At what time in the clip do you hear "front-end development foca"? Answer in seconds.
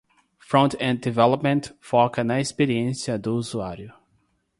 0.39-2.23